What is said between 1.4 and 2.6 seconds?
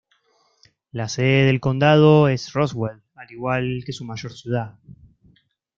del condado es